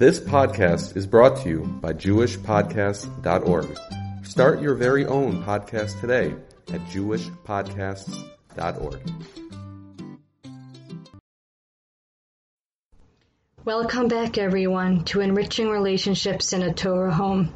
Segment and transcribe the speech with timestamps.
[0.00, 3.78] This podcast is brought to you by JewishPodcasts.org.
[4.24, 6.34] Start your very own podcast today
[6.72, 9.00] at JewishPodcasts.org.
[13.62, 17.52] Welcome back, everyone, to Enriching Relationships in a Torah Home.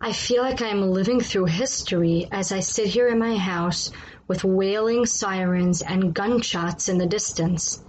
[0.00, 3.92] I feel like I'm living through history as I sit here in my house
[4.26, 7.84] with wailing sirens and gunshots in the distance.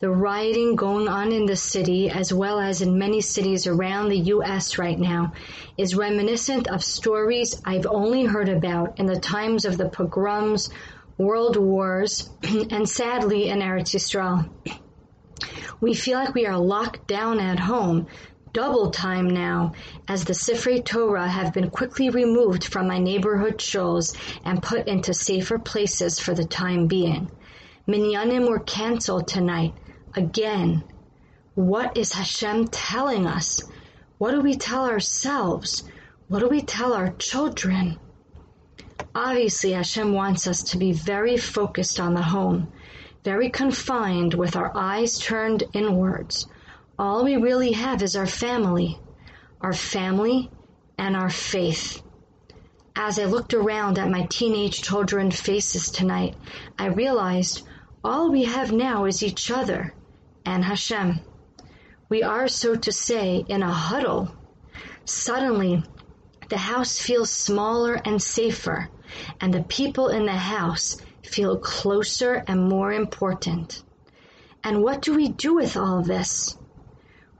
[0.00, 4.18] The rioting going on in the city, as well as in many cities around the
[4.18, 4.76] U.S.
[4.76, 5.32] right now,
[5.78, 10.68] is reminiscent of stories I've only heard about in the times of the pogroms,
[11.16, 14.50] world wars, and sadly in Eretz Yisrael.
[15.80, 18.08] We feel like we are locked down at home,
[18.52, 19.74] double time now,
[20.08, 25.14] as the Sifrei Torah have been quickly removed from my neighborhood shuls and put into
[25.14, 27.30] safer places for the time being.
[27.86, 29.74] Minyanim were canceled tonight,
[30.16, 30.84] again.
[31.54, 33.62] What is Hashem telling us?
[34.18, 35.84] What do we tell ourselves?
[36.28, 37.98] What do we tell our children?
[39.14, 42.72] Obviously, Hashem wants us to be very focused on the home,
[43.22, 46.46] very confined with our eyes turned inwards.
[46.98, 48.98] All we really have is our family,
[49.60, 50.50] our family
[50.98, 52.02] and our faith.
[52.96, 56.36] As I looked around at my teenage children's faces tonight,
[56.78, 57.66] I realized
[58.02, 59.92] all we have now is each other
[60.44, 61.20] and Hashem.
[62.08, 64.34] We are, so to say, in a huddle.
[65.04, 65.82] Suddenly,
[66.48, 68.88] the house feels smaller and safer,
[69.40, 73.82] and the people in the house feel closer and more important.
[74.62, 76.56] And what do we do with all this?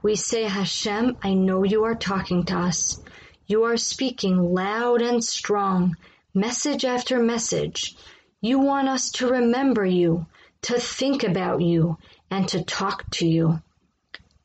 [0.03, 2.99] We say, Hashem, I know you are talking to us.
[3.47, 5.95] You are speaking loud and strong,
[6.33, 7.95] message after message.
[8.41, 10.27] You want us to remember you,
[10.63, 11.97] to think about you,
[12.29, 13.61] and to talk to you.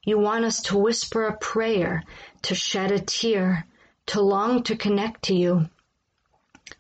[0.05, 2.05] You want us to whisper a prayer,
[2.43, 3.67] to shed a tear,
[4.07, 5.69] to long to connect to you.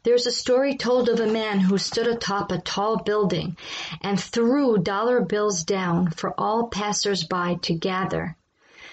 [0.03, 3.57] There's a story told of a man who stood atop a tall building
[4.01, 8.37] and threw dollar bills down for all passers-by to gather.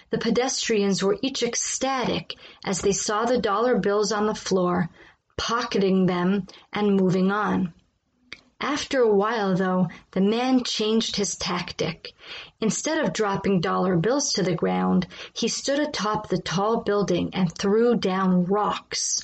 [0.09, 2.35] The pedestrians were each ecstatic
[2.66, 4.90] as they saw the dollar bills on the floor,
[5.38, 7.73] pocketing them and moving on.
[8.59, 12.13] After a while, though, the man changed his tactic.
[12.59, 17.53] Instead of dropping dollar bills to the ground, he stood atop the tall building and
[17.53, 19.23] threw down rocks.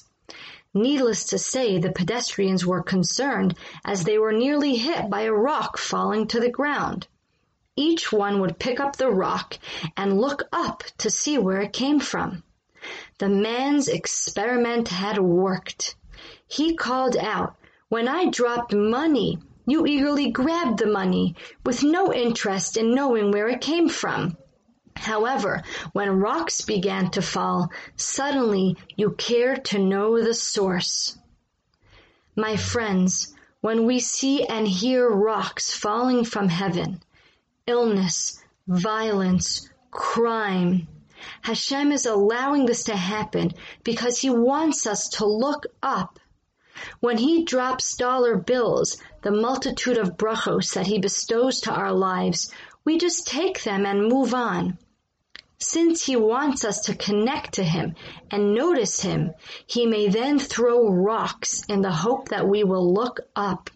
[0.71, 5.79] Needless to say, the pedestrians were concerned as they were nearly hit by a rock
[5.79, 7.07] falling to the ground.
[7.75, 9.57] Each one would pick up the rock
[9.97, 12.43] and look up to see where it came from.
[13.17, 15.95] The man's experiment had worked.
[16.47, 17.55] He called out,
[17.89, 21.35] when I dropped money, you eagerly grabbed the money
[21.65, 24.37] with no interest in knowing where it came from.
[24.95, 31.17] However, when rocks began to fall, suddenly you cared to know the source.
[32.35, 37.01] My friends, when we see and hear rocks falling from heaven,
[37.65, 40.87] illness, violence, crime,
[41.41, 43.51] Hashem is allowing this to happen
[43.83, 46.19] because He wants us to look up
[46.99, 52.51] when he drops dollar bills, the multitude of brachos that he bestows to our lives,
[52.85, 54.77] we just take them and move on.
[55.59, 57.95] Since he wants us to connect to him
[58.29, 59.33] and notice him,
[59.65, 63.69] he may then throw rocks in the hope that we will look up.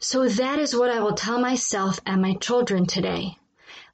[0.00, 3.38] So that is what I will tell myself and my children today.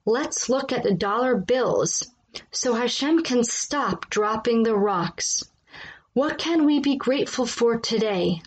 [0.05, 2.07] Let's look at the dollar bills
[2.51, 5.43] so Hashem can stop dropping the rocks.
[6.13, 8.41] What can we be grateful for today?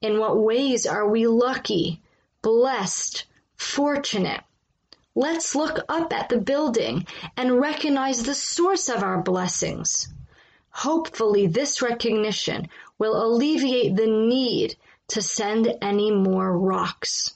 [0.00, 2.00] In what ways are we lucky,
[2.40, 3.24] blessed,
[3.56, 4.42] fortunate?
[5.16, 10.06] Let's look up at the building and recognize the source of our blessings.
[10.70, 14.76] Hopefully this recognition will alleviate the need
[15.08, 17.34] to send any more rocks.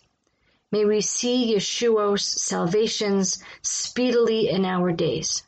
[0.70, 5.42] May we see Yeshuos salvations speedily in our days.